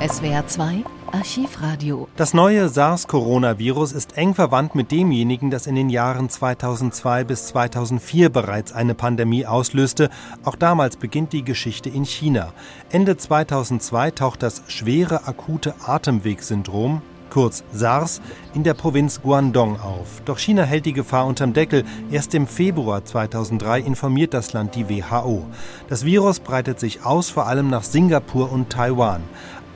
[0.00, 2.06] SWR 2 Archivradio.
[2.14, 8.28] Das neue SARS-Coronavirus ist eng verwandt mit demjenigen, das in den Jahren 2002 bis 2004
[8.28, 10.08] bereits eine Pandemie auslöste.
[10.44, 12.52] Auch damals beginnt die Geschichte in China.
[12.90, 18.20] Ende 2002 taucht das schwere akute Atemwegssyndrom kurz SARS,
[18.54, 20.22] in der Provinz Guangdong auf.
[20.24, 21.84] Doch China hält die Gefahr unterm Deckel.
[22.10, 25.44] Erst im Februar 2003 informiert das Land die WHO.
[25.88, 29.22] Das Virus breitet sich aus, vor allem nach Singapur und Taiwan.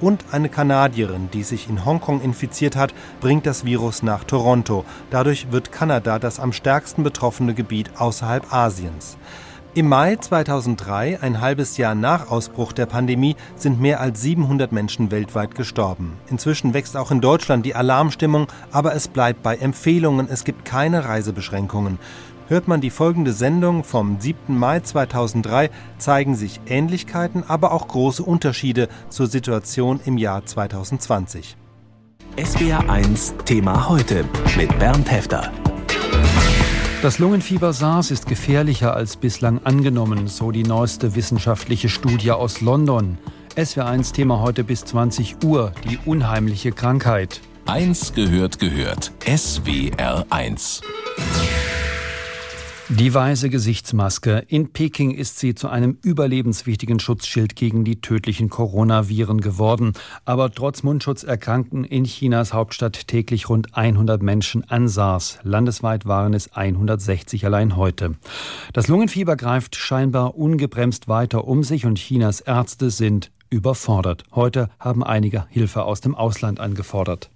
[0.03, 4.85] Und eine Kanadierin, die sich in Hongkong infiziert hat, bringt das Virus nach Toronto.
[5.11, 9.17] Dadurch wird Kanada das am stärksten betroffene Gebiet außerhalb Asiens.
[9.75, 15.11] Im Mai 2003, ein halbes Jahr nach Ausbruch der Pandemie, sind mehr als 700 Menschen
[15.11, 16.19] weltweit gestorben.
[16.29, 21.07] Inzwischen wächst auch in Deutschland die Alarmstimmung, aber es bleibt bei Empfehlungen, es gibt keine
[21.07, 21.99] Reisebeschränkungen.
[22.49, 24.59] Hört man die folgende Sendung vom 7.
[24.59, 31.57] Mai 2003, zeigen sich Ähnlichkeiten, aber auch große Unterschiede zur Situation im Jahr 2020.
[32.43, 34.25] SWR 1 Thema heute
[34.57, 35.53] mit Bernd Hefter.
[37.03, 43.19] Das Lungenfieber SARS ist gefährlicher als bislang angenommen, so die neueste wissenschaftliche Studie aus London.
[43.57, 47.41] SWR1 Thema heute bis 20 Uhr, die unheimliche Krankheit.
[47.67, 49.13] Eins gehört gehört.
[49.27, 50.81] SWR1.
[52.99, 54.45] Die weiße Gesichtsmaske.
[54.49, 59.95] In Peking ist sie zu einem überlebenswichtigen Schutzschild gegen die tödlichen Coronaviren geworden.
[60.27, 65.39] Aber trotz Mundschutz erkrankten in Chinas Hauptstadt täglich rund 100 Menschen an SARS.
[65.43, 68.15] Landesweit waren es 160 allein heute.
[68.75, 74.25] Das Lungenfieber greift scheinbar ungebremst weiter um sich und Chinas Ärzte sind überfordert.
[74.33, 77.31] Heute haben einige Hilfe aus dem Ausland angefordert.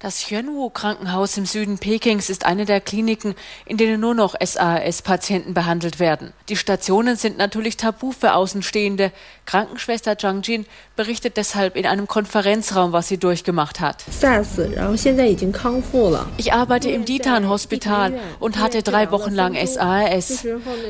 [0.00, 5.98] Das Hyunwoo-Krankenhaus im Süden Pekings ist eine der Kliniken, in denen nur noch SAS-Patienten behandelt
[5.98, 6.34] werden.
[6.50, 9.12] Die Stationen sind natürlich tabu für Außenstehende.
[9.46, 14.04] Krankenschwester Zhang Jin berichtet deshalb in einem Konferenzraum, was sie durchgemacht hat.
[16.36, 20.44] Ich arbeite im Ditan-Hospital und hatte drei Wochen lang SAS.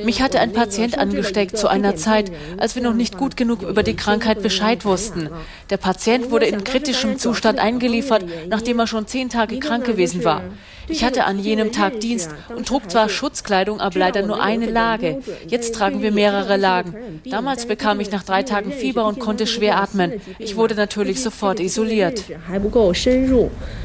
[0.05, 3.84] Mich hatte ein Patient angesteckt zu einer Zeit, als wir noch nicht gut genug über
[3.84, 5.31] die Krankheit Bescheid wussten.
[5.71, 10.22] Der Patient wurde in kritischem Zustand eingeliefert, nachdem er schon schon zehn Tage krank gewesen
[10.22, 10.44] war.
[10.87, 15.21] Ich hatte an jenem Tag Dienst und trug zwar Schutzkleidung, aber leider nur eine Lage.
[15.49, 17.21] Jetzt tragen wir mehrere Lagen.
[17.25, 20.12] Damals bekam ich nach drei Tagen Fieber und konnte schwer atmen.
[20.38, 22.22] Ich wurde natürlich sofort isoliert.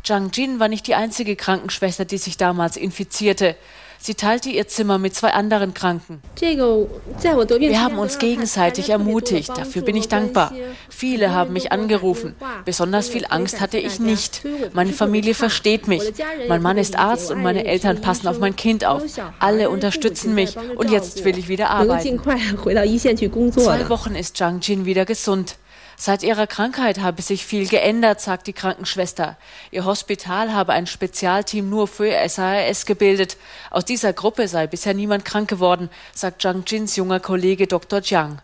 [0.03, 3.55] Zhang Jin war nicht die einzige Krankenschwester, die sich damals infizierte.
[4.01, 6.21] Sie teilte ihr Zimmer mit zwei anderen Kranken.
[6.39, 9.49] Wir haben uns gegenseitig ermutigt.
[9.49, 10.53] Dafür bin ich dankbar.
[10.89, 12.35] Viele haben mich angerufen.
[12.63, 14.41] Besonders viel Angst hatte ich nicht.
[14.73, 16.13] Meine Familie versteht mich.
[16.47, 19.03] Mein Mann ist Arzt und meine Eltern passen auf mein Kind auf.
[19.39, 22.21] Alle unterstützen mich und jetzt will ich wieder arbeiten.
[22.23, 25.57] Zwei Wochen ist Zhang Jin wieder gesund.
[26.01, 29.35] Seit ihrer Krankheit habe sich viel geändert, sagt die Krankenschwester.
[29.69, 33.35] Ihr Hospital habe ein Spezialteam nur für SAS gebildet.
[33.69, 37.99] Aus dieser Gruppe sei bisher niemand krank geworden, sagt Zhang Jins junger Kollege Dr.
[37.99, 38.37] Jiang.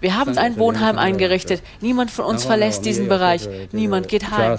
[0.00, 1.62] Wir haben ein Wohnheim eingerichtet.
[1.82, 3.46] Niemand von uns verlässt diesen Bereich.
[3.72, 4.58] Niemand geht heim.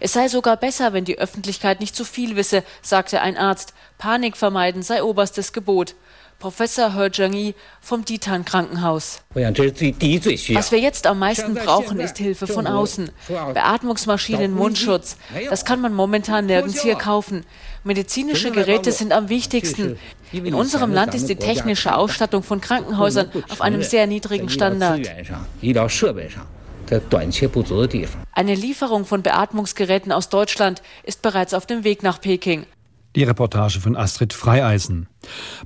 [0.00, 3.74] Es sei sogar besser, wenn die Öffentlichkeit nicht zu viel wisse, sagte ein Arzt.
[3.96, 5.94] Panik vermeiden sei oberstes Gebot.
[6.38, 9.22] Professor He Zhengyi vom Ditan Krankenhaus.
[9.34, 13.10] Was wir jetzt am meisten brauchen, ist Hilfe von außen.
[13.54, 15.16] Beatmungsmaschinen, Mundschutz.
[15.50, 17.44] Das kann man momentan nirgends hier kaufen.
[17.82, 19.98] Medizinische Geräte sind am wichtigsten.
[20.30, 25.00] In unserem Land ist die technische Ausstattung von Krankenhäusern auf einem sehr niedrigen Standard.
[28.32, 32.64] Eine Lieferung von Beatmungsgeräten aus Deutschland ist bereits auf dem Weg nach Peking.
[33.18, 35.08] Die Reportage von Astrid Freieisen.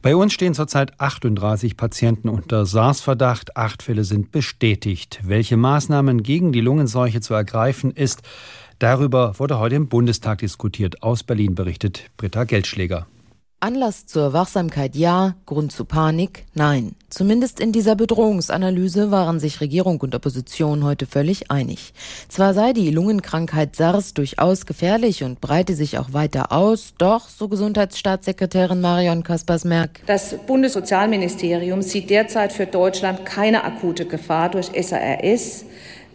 [0.01, 3.59] Bei uns stehen zurzeit 38 Patienten unter SARS-Verdacht.
[3.59, 5.21] Acht Fälle sind bestätigt.
[5.23, 8.23] Welche Maßnahmen gegen die Lungenseuche zu ergreifen ist,
[8.79, 11.03] darüber wurde heute im Bundestag diskutiert.
[11.03, 13.07] Aus Berlin berichtet Britta Geldschläger.
[13.63, 16.97] Anlass zur Wachsamkeit ja, Grund zu Panik nein.
[17.11, 21.93] Zumindest in dieser Bedrohungsanalyse waren sich Regierung und Opposition heute völlig einig.
[22.29, 27.47] Zwar sei die Lungenkrankheit SARS durchaus gefährlich und breite sich auch weiter aus, doch, so
[27.47, 30.01] Gesundheitsstaatssekretärin Marion Kaspers-Merck.
[30.07, 35.67] Das Bundessozialministerium sieht derzeit für Deutschland keine akute Gefahr durch SARS.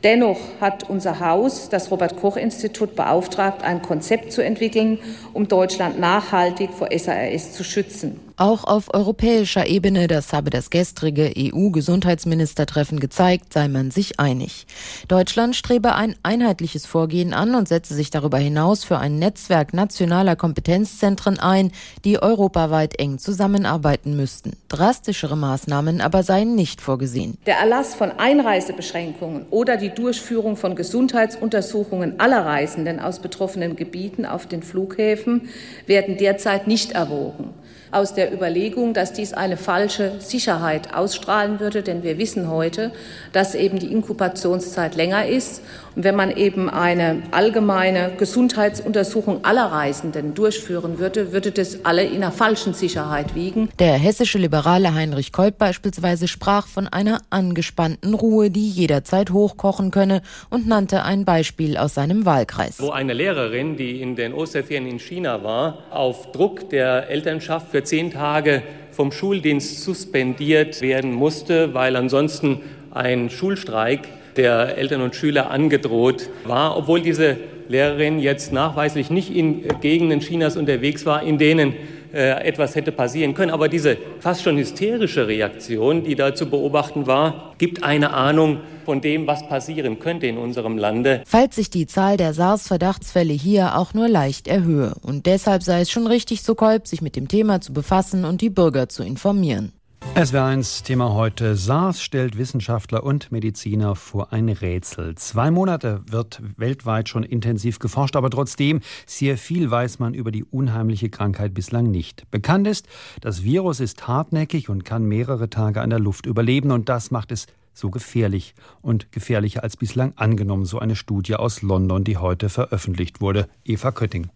[0.08, 5.00] Dennoch hat unser Haus, das Robert Koch Institut, beauftragt, ein Konzept zu entwickeln,
[5.34, 8.27] um Deutschland nachhaltig vor SARS zu schützen.
[8.40, 14.68] Auch auf europäischer Ebene, das habe das gestrige EU-Gesundheitsministertreffen gezeigt, sei man sich einig.
[15.08, 20.36] Deutschland strebe ein einheitliches Vorgehen an und setze sich darüber hinaus für ein Netzwerk nationaler
[20.36, 21.72] Kompetenzzentren ein,
[22.06, 24.56] die europaweit eng zusammenarbeiten müssten.
[24.68, 27.40] Drastischere Maßnahmen aber seien nicht vorgesehen.
[27.48, 34.46] Der Erlass von Einreisebeschränkungen oder die Durchführung von Gesundheitsuntersuchungen aller Reisenden aus betroffenen Gebieten auf
[34.46, 35.50] den Flughäfen
[35.88, 37.56] werden derzeit nicht erwogen
[37.92, 42.92] aus der Überlegung, dass dies eine falsche Sicherheit ausstrahlen würde, denn wir wissen heute,
[43.34, 45.62] dass eben die Inkubationszeit länger ist.
[45.96, 52.18] Und wenn man eben eine allgemeine Gesundheitsuntersuchung aller Reisenden durchführen würde, würde das alle in
[52.18, 53.70] einer falschen Sicherheit wiegen.
[53.80, 60.22] Der hessische Liberale Heinrich Kolb beispielsweise sprach von einer angespannten Ruhe, die jederzeit hochkochen könne
[60.50, 62.80] und nannte ein Beispiel aus seinem Wahlkreis.
[62.80, 67.84] Wo eine Lehrerin, die in den Osterferien in China war, auf Druck der Elternschaft für
[67.84, 74.00] zehn Tage vom Schuldienst suspendiert werden musste, weil ansonsten ein Schulstreik
[74.36, 77.38] der Eltern und Schüler angedroht war, obwohl diese
[77.70, 81.76] Lehrerin jetzt nachweislich nicht in Gegenden Chinas unterwegs war, in denen
[82.12, 83.52] etwas hätte passieren können.
[83.52, 89.02] Aber diese fast schon hysterische Reaktion, die da zu beobachten war, gibt eine Ahnung von
[89.02, 91.24] dem, was passieren könnte in unserem Lande.
[91.26, 94.94] Falls sich die Zahl der SARS-Verdachtsfälle hier auch nur leicht erhöhe.
[95.02, 98.42] Und deshalb sei es schon richtig, so Kolb, sich mit dem Thema zu befassen und
[98.42, 99.74] die Bürger zu informieren.
[100.16, 101.56] SW1 Thema heute.
[101.56, 105.16] SARS stellt Wissenschaftler und Mediziner vor ein Rätsel.
[105.16, 110.44] Zwei Monate wird weltweit schon intensiv geforscht, aber trotzdem sehr viel weiß man über die
[110.44, 112.30] unheimliche Krankheit bislang nicht.
[112.32, 112.88] Bekannt ist,
[113.22, 117.32] das Virus ist hartnäckig und kann mehrere Tage an der Luft überleben und das macht
[117.32, 122.50] es so gefährlich und gefährlicher als bislang angenommen, so eine Studie aus London, die heute
[122.50, 123.48] veröffentlicht wurde.
[123.64, 124.30] Eva Kötting.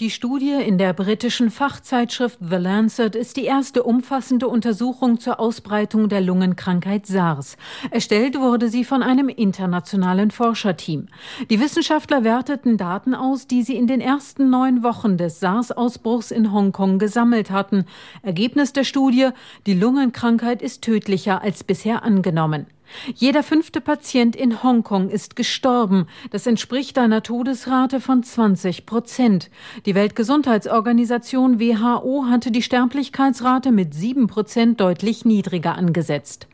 [0.00, 6.08] Die Studie in der britischen Fachzeitschrift The Lancet ist die erste umfassende Untersuchung zur Ausbreitung
[6.08, 7.58] der Lungenkrankheit SARS.
[7.90, 11.08] Erstellt wurde sie von einem internationalen Forscherteam.
[11.50, 16.52] Die Wissenschaftler werteten Daten aus, die sie in den ersten neun Wochen des SARS-Ausbruchs in
[16.54, 17.84] Hongkong gesammelt hatten.
[18.22, 19.28] Ergebnis der Studie,
[19.66, 22.66] die Lungenkrankheit ist tödlicher als bisher angenommen.
[23.14, 26.06] Jeder fünfte Patient in Hongkong ist gestorben.
[26.30, 29.50] Das entspricht einer Todesrate von 20 Prozent.
[29.86, 36.46] Die Weltgesundheitsorganisation WHO hatte die Sterblichkeitsrate mit sieben Prozent deutlich niedriger angesetzt.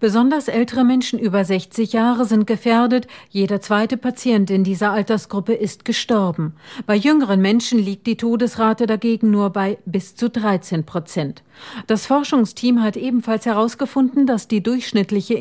[0.00, 3.06] Besonders ältere Menschen über 60 Jahre sind gefährdet.
[3.30, 6.54] Jeder zweite Patient in dieser Altersgruppe ist gestorben.
[6.86, 11.42] Bei jüngeren Menschen liegt die Todesrate dagegen nur bei bis zu 13 Prozent.
[11.86, 15.34] Das Forschungsteam hat ebenfalls herausgefunden, dass die durchschnittliche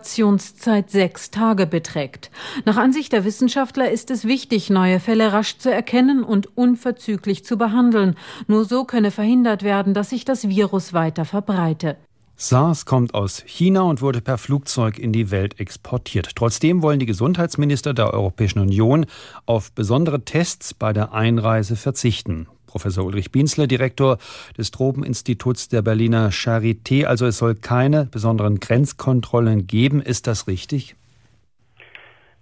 [0.00, 2.30] Inkubationszeit sechs Tage beträgt.
[2.64, 7.58] Nach Ansicht der Wissenschaftler ist es wichtig, neue Fälle rasch zu erkennen und unverzüglich zu
[7.58, 8.16] behandeln.
[8.46, 11.96] Nur so könne verhindert werden, dass sich das Virus weiter verbreite.
[12.36, 16.34] SARS kommt aus China und wurde per Flugzeug in die Welt exportiert.
[16.34, 19.04] Trotzdem wollen die Gesundheitsminister der Europäischen Union
[19.44, 22.48] auf besondere Tests bei der Einreise verzichten.
[22.70, 24.18] Professor Ulrich Bienzler, Direktor
[24.56, 27.06] des Tropeninstituts der Berliner Charité.
[27.06, 30.00] Also es soll keine besonderen Grenzkontrollen geben.
[30.00, 30.94] Ist das richtig?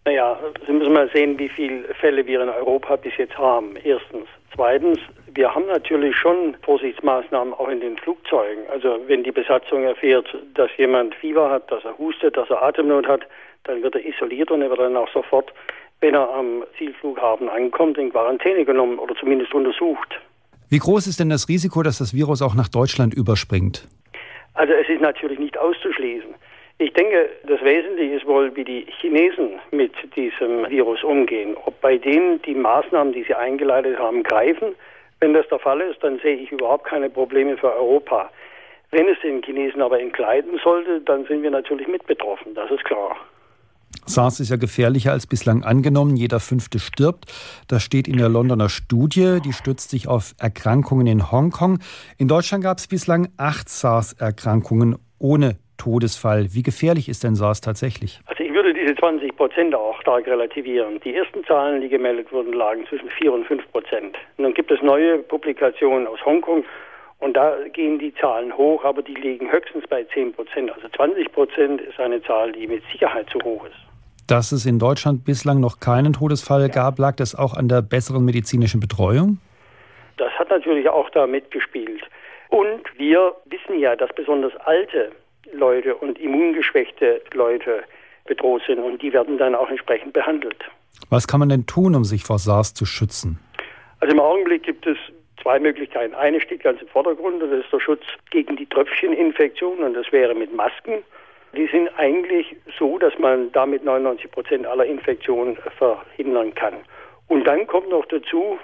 [0.05, 3.77] Naja, Sie müssen mal sehen, wie viele Fälle wir in Europa bis jetzt haben.
[3.77, 4.27] Erstens.
[4.55, 4.99] Zweitens,
[5.35, 8.65] wir haben natürlich schon Vorsichtsmaßnahmen auch in den Flugzeugen.
[8.73, 13.07] Also wenn die Besatzung erfährt, dass jemand Fieber hat, dass er hustet, dass er Atemnot
[13.07, 13.23] hat,
[13.65, 15.53] dann wird er isoliert und er wird dann auch sofort
[16.01, 20.21] wenn er am Zielflughafen ankommt, in Quarantäne genommen oder zumindest untersucht.
[20.71, 23.89] Wie groß ist denn das Risiko, dass das Virus auch nach Deutschland überspringt?
[24.55, 26.35] Also es ist natürlich nicht auszuschließen.
[26.81, 31.57] Ich denke, das Wesentliche ist wohl, wie die Chinesen mit diesem Virus umgehen.
[31.65, 34.75] Ob bei denen die Maßnahmen, die sie eingeleitet haben, greifen.
[35.21, 38.31] Wenn das der Fall ist, dann sehe ich überhaupt keine Probleme für Europa.
[38.91, 42.85] Wenn es den Chinesen aber entgleiten sollte, dann sind wir natürlich mit betroffen, das ist
[42.85, 43.17] klar.
[44.07, 46.17] SARS ist ja gefährlicher als bislang angenommen.
[46.17, 47.27] Jeder fünfte stirbt.
[47.69, 49.39] Das steht in der Londoner Studie.
[49.45, 51.79] Die stützt sich auf Erkrankungen in Hongkong.
[52.17, 56.49] In Deutschland gab es bislang acht SARS-Erkrankungen ohne Todesfall.
[56.55, 58.21] Wie gefährlich ist denn SARS tatsächlich?
[58.27, 61.01] Also ich würde diese 20 Prozent auch stark relativieren.
[61.05, 64.17] Die ersten Zahlen, die gemeldet wurden, lagen zwischen 4 und 5 Prozent.
[64.37, 66.65] Und dann gibt es neue Publikationen aus Hongkong
[67.19, 70.71] und da gehen die Zahlen hoch, aber die liegen höchstens bei 10 Prozent.
[70.71, 73.77] Also 20 Prozent ist eine Zahl, die mit Sicherheit zu hoch ist.
[74.29, 76.69] Dass es in Deutschland bislang noch keinen Todesfall ja.
[76.69, 79.39] gab, lag das auch an der besseren medizinischen Betreuung?
[80.17, 82.03] Das hat natürlich auch da mitgespielt.
[82.51, 85.13] Und wir wissen ja, dass besonders alte
[85.53, 87.83] Leute und immungeschwächte Leute
[88.27, 90.63] bedroht sind und die werden dann auch entsprechend behandelt.
[91.11, 93.39] Was kann man denn tun, um sich vor SARS zu schützen?
[94.01, 94.99] Also im Augenblick gibt es
[95.43, 96.15] zwei Möglichkeiten.
[96.15, 100.35] Eine steht ganz im Vordergrund, das ist der Schutz gegen die Tröpfcheninfektion und das wäre
[100.35, 101.03] mit Masken.
[101.57, 106.75] Die sind eigentlich so, dass man damit 99 Prozent aller Infektionen verhindern kann.
[107.29, 108.59] Und dann kommt noch dazu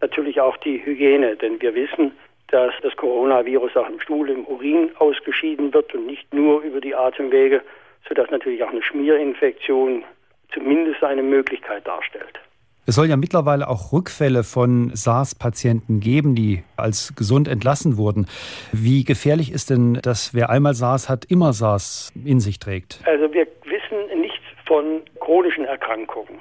[0.00, 2.12] natürlich auch die Hygiene, denn wir wissen,
[2.48, 6.94] dass das Coronavirus auch im Stuhl, im Urin ausgeschieden wird und nicht nur über die
[6.94, 7.62] Atemwege,
[8.08, 10.04] sodass natürlich auch eine Schmierinfektion
[10.52, 12.40] zumindest eine Möglichkeit darstellt.
[12.86, 18.26] Es soll ja mittlerweile auch Rückfälle von SARS-Patienten geben, die als gesund entlassen wurden.
[18.72, 23.00] Wie gefährlich ist denn, dass wer einmal SARS hat, immer SARS in sich trägt?
[23.04, 26.40] Also wir wissen nichts von chronischen Erkrankungen.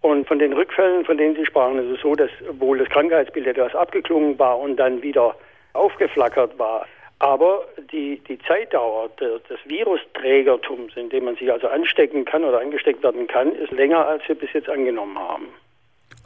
[0.00, 2.30] Und von den Rückfällen, von denen Sie sprachen, ist es so, dass
[2.60, 5.34] wohl das Krankheitsbild etwas abgeklungen war und dann wieder
[5.72, 6.86] aufgeflackert war.
[7.18, 13.02] Aber die, die Zeitdauer des Virusträgertums, in dem man sich also anstecken kann oder angesteckt
[13.02, 15.46] werden kann, ist länger, als wir bis jetzt angenommen haben.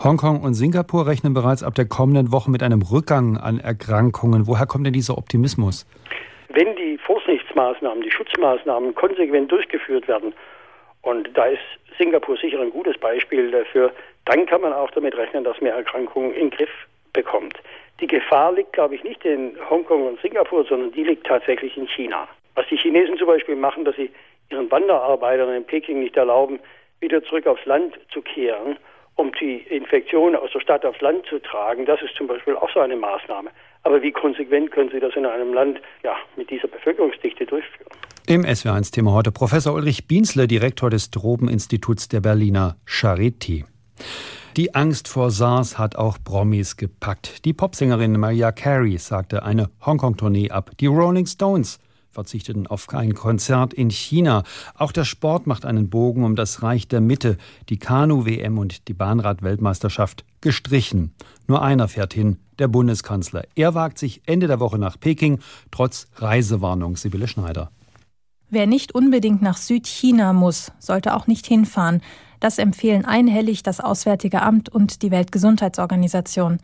[0.02, 4.46] Hongkong und Singapur rechnen bereits ab der kommenden Woche mit einem Rückgang an Erkrankungen.
[4.46, 5.86] Woher kommt denn dieser Optimismus?
[6.48, 10.32] Wenn die Vorsichtsmaßnahmen, die Schutzmaßnahmen konsequent durchgeführt werden,
[11.02, 11.60] und da ist
[11.98, 13.92] Singapur sicher ein gutes Beispiel dafür,
[14.24, 16.70] dann kann man auch damit rechnen, dass man Erkrankungen in den Griff
[17.12, 17.54] bekommt.
[18.00, 21.86] Die Gefahr liegt, glaube ich, nicht in Hongkong und Singapur, sondern die liegt tatsächlich in
[21.86, 22.26] China.
[22.54, 24.10] Was die Chinesen zum Beispiel machen, dass sie
[24.50, 26.58] ihren Wanderarbeitern in Peking nicht erlauben,
[27.00, 28.76] wieder zurück aufs Land zu kehren,
[29.16, 32.70] um die Infektion aus der Stadt aufs Land zu tragen, das ist zum Beispiel auch
[32.72, 33.50] so eine Maßnahme.
[33.82, 37.90] Aber wie konsequent können Sie das in einem Land ja, mit dieser Bevölkerungsdichte durchführen?
[38.26, 43.64] Im SW1-Thema heute Professor Ulrich Bienzle, Direktor des Drobeninstituts der Berliner Charité.
[44.60, 47.46] Die Angst vor SARS hat auch Promis gepackt.
[47.46, 50.72] Die Popsängerin Mariah Carey sagte eine Hongkong-Tournee ab.
[50.80, 51.78] Die Rolling Stones
[52.10, 54.42] verzichteten auf ein Konzert in China.
[54.74, 57.38] Auch der Sport macht einen Bogen um das Reich der Mitte.
[57.70, 61.14] Die Kanu-WM und die Bahnrad-Weltmeisterschaft gestrichen.
[61.46, 63.44] Nur einer fährt hin, der Bundeskanzler.
[63.54, 65.38] Er wagt sich Ende der Woche nach Peking,
[65.70, 66.98] trotz Reisewarnung.
[66.98, 67.70] Sibylle Schneider.
[68.50, 72.02] Wer nicht unbedingt nach Südchina muss, sollte auch nicht hinfahren.
[72.40, 76.58] Das empfehlen einhellig das Auswärtige Amt und die Weltgesundheitsorganisation.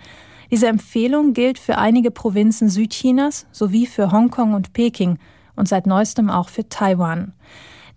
[0.51, 5.19] Diese Empfehlung gilt für einige Provinzen Südchinas sowie für Hongkong und Peking
[5.55, 7.33] und seit neuestem auch für Taiwan.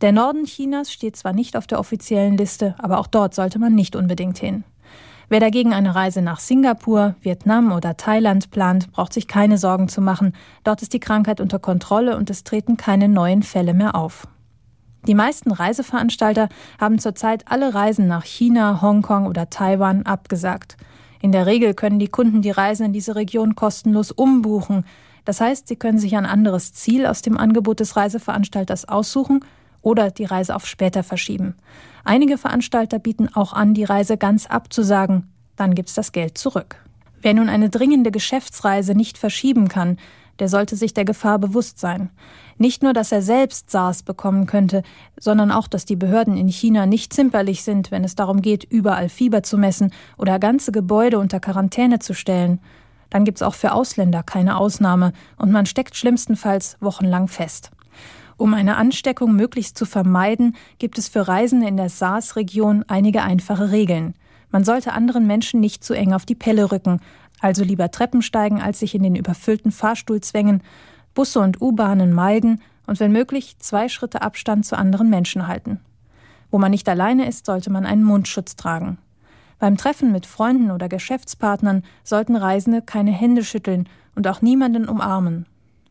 [0.02, 3.76] Der Norden Chinas steht zwar nicht auf der offiziellen Liste, aber auch dort sollte man
[3.76, 4.64] nicht unbedingt hin.
[5.28, 10.02] Wer dagegen eine Reise nach Singapur, Vietnam oder Thailand plant, braucht sich keine Sorgen zu
[10.02, 10.34] machen.
[10.64, 14.28] Dort ist die Krankheit unter Kontrolle und es treten keine neuen Fälle mehr auf.
[15.08, 20.78] Die meisten Reiseveranstalter haben zurzeit alle Reisen nach China, Hongkong oder Taiwan abgesagt.
[21.22, 24.86] In der Regel können die Kunden die Reisen in diese Region kostenlos umbuchen.
[25.26, 29.42] Das heißt, sie können sich ein anderes Ziel aus dem Angebot des Reiseveranstalters aussuchen
[29.82, 31.56] oder die Reise auf später verschieben.
[32.04, 35.32] Einige Veranstalter bieten auch an, die Reise ganz abzusagen.
[35.56, 36.78] Dann gibt's das Geld zurück.
[37.22, 39.98] Wer nun eine dringende Geschäftsreise nicht verschieben kann,
[40.40, 42.10] der sollte sich der Gefahr bewusst sein.
[42.58, 44.84] Nicht nur, dass er selbst SARS bekommen könnte,
[45.20, 49.10] sondern auch, dass die Behörden in China nicht zimperlich sind, wenn es darum geht, überall
[49.10, 52.60] Fieber zu messen oder ganze Gebäude unter Quarantäne zu stellen.
[53.10, 57.72] Dann gibt's auch für Ausländer keine Ausnahme und man steckt schlimmstenfalls wochenlang fest.
[58.38, 63.72] Um eine Ansteckung möglichst zu vermeiden, gibt es für Reisende in der SARS-Region einige einfache
[63.72, 64.14] Regeln.
[64.52, 67.02] Man sollte anderen Menschen nicht zu eng auf die Pelle rücken,
[67.40, 70.62] also lieber Treppen steigen, als sich in den überfüllten Fahrstuhl zwängen,
[71.14, 75.80] Busse und U-Bahnen meiden und wenn möglich zwei Schritte Abstand zu anderen Menschen halten.
[76.52, 78.98] Wo man nicht alleine ist, sollte man einen Mundschutz tragen.
[79.60, 85.46] Beim Treffen mit Freunden oder Geschäftspartnern sollten Reisende keine Hände schütteln und auch niemanden umarmen.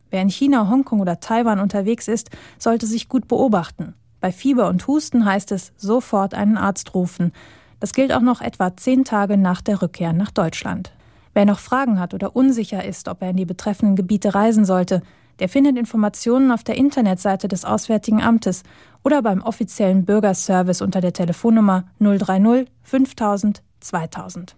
[0.09, 3.93] Wer in China, Hongkong oder Taiwan unterwegs ist, sollte sich gut beobachten.
[4.19, 7.31] Bei Fieber und Husten heißt es sofort einen Arzt rufen.
[7.79, 10.91] Das gilt auch noch etwa zehn Tage nach der Rückkehr nach Deutschland.
[11.39, 15.01] Wer noch Fragen hat oder unsicher ist, ob er in die betreffenden Gebiete reisen sollte,
[15.39, 18.63] der findet Informationen auf der Internetseite des Auswärtigen Amtes
[19.05, 24.57] oder beim offiziellen Bürgerservice unter der Telefonnummer 030 5000 2000.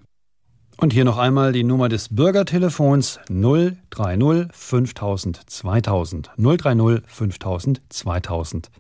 [0.77, 6.31] Und hier noch einmal die Nummer des Bürgertelefons 030 5000 2000.
[6.35, 8.71] 030 5000 2000.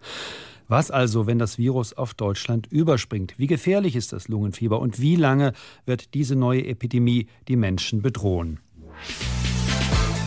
[0.71, 3.33] Was also, wenn das Virus auf Deutschland überspringt?
[3.37, 5.51] Wie gefährlich ist das Lungenfieber und wie lange
[5.85, 8.61] wird diese neue Epidemie die Menschen bedrohen?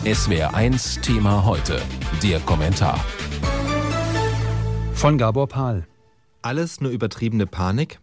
[0.05, 1.81] SWR 1 Thema heute.
[2.21, 3.03] Der Kommentar.
[4.93, 5.87] Von Gabor Pahl.
[6.43, 7.99] Alles nur übertriebene Panik?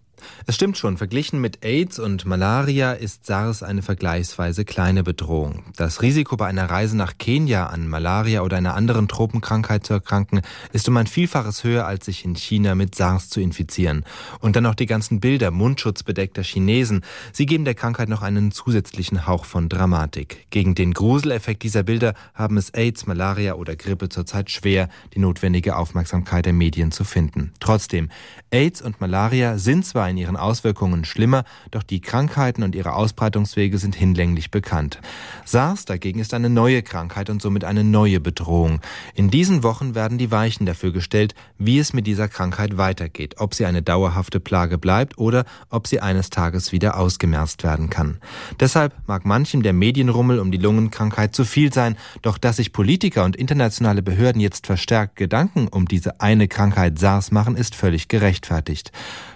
[0.46, 5.64] Es stimmt schon, verglichen mit AIDS und Malaria ist SARS eine vergleichsweise kleine Bedrohung.
[5.76, 10.42] Das Risiko bei einer Reise nach Kenia an Malaria oder einer anderen Tropenkrankheit zu erkranken,
[10.72, 14.04] ist um ein Vielfaches höher, als sich in China mit SARS zu infizieren.
[14.40, 17.02] Und dann noch die ganzen Bilder mundschutzbedeckter Chinesen.
[17.32, 20.46] Sie geben der Krankheit noch einen zusätzlichen Hauch von Dramatik.
[20.50, 25.76] Gegen den Gruseleffekt dieser Bilder haben es AIDS, Malaria oder Grippe zurzeit schwer, die notwendige
[25.76, 27.52] Aufmerksamkeit der Medien zu finden.
[27.60, 28.10] Trotzdem,
[28.50, 33.78] AIDS und Malaria sind zwar in ihren Auswirkungen schlimmer, doch die Krankheiten und ihre Ausbreitungswege
[33.78, 35.00] sind hinlänglich bekannt.
[35.44, 38.80] SARS dagegen ist eine neue Krankheit und somit eine neue Bedrohung.
[39.14, 43.54] In diesen Wochen werden die Weichen dafür gestellt, wie es mit dieser Krankheit weitergeht, ob
[43.54, 48.18] sie eine dauerhafte Plage bleibt oder ob sie eines Tages wieder ausgemerzt werden kann.
[48.60, 53.24] Deshalb mag manchem der Medienrummel um die Lungenkrankheit zu viel sein, doch dass sich Politiker
[53.24, 58.92] und internationale Behörden jetzt verstärkt Gedanken um diese eine Krankheit SARS machen, ist völlig gerechtfertigt.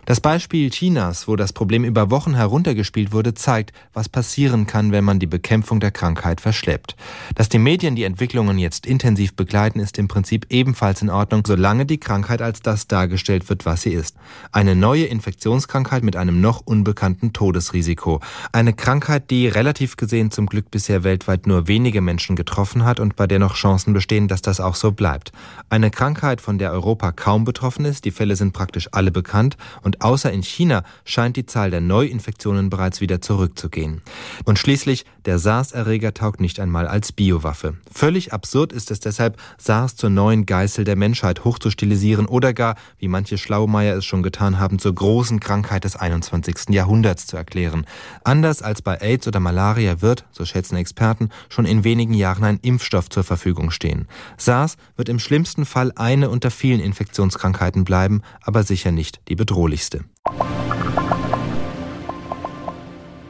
[0.07, 5.03] Das Beispiel Chinas, wo das Problem über Wochen heruntergespielt wurde, zeigt, was passieren kann, wenn
[5.03, 6.95] man die Bekämpfung der Krankheit verschleppt.
[7.35, 11.87] Dass die Medien die Entwicklungen jetzt intensiv begleiten, ist im Prinzip ebenfalls in Ordnung, solange
[11.87, 14.15] die Krankheit als das dargestellt wird, was sie ist.
[14.53, 18.21] Eine neue Infektionskrankheit mit einem noch unbekannten Todesrisiko.
[18.53, 23.17] Eine Krankheit, die relativ gesehen zum Glück bisher weltweit nur wenige Menschen getroffen hat und
[23.17, 25.33] bei der noch Chancen bestehen, dass das auch so bleibt.
[25.69, 29.96] Eine Krankheit, von der Europa kaum betroffen ist, die Fälle sind praktisch alle bekannt und
[30.01, 34.03] außer in China scheint die Zahl der Neuinfektionen bereits wieder zurückzugehen.
[34.45, 37.75] Und schließlich, der SARS-Erreger taugt nicht einmal als Biowaffe.
[37.93, 43.09] Völlig absurd ist es deshalb, SARS zur neuen Geißel der Menschheit hochzustilisieren oder gar, wie
[43.09, 46.71] manche Schlaumeier es schon getan haben, zur großen Krankheit des 21.
[46.71, 47.87] Jahrhunderts zu erklären.
[48.25, 52.61] Anders als bei AIDS oder Malaria wird, so schätzen Experten, schon in wenigen Jahren ein
[52.63, 54.07] Impfstoff zur Verfügung stehen.
[54.37, 59.86] SARS wird im schlimmsten Fall eine unter vielen Infektionskrankheiten bleiben, aber sicher nicht die bedrohlichste
[59.87, 60.05] nächste.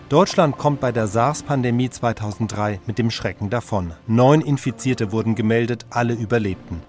[0.08, 3.92] Deutschland kommt bei der SARS-Pandemie 2003 mit dem Schrecken davon.
[4.06, 6.82] Neun Infizierte wurden gemeldet, alle überlebten.